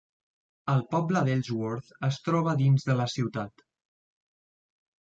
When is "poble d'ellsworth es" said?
0.95-2.19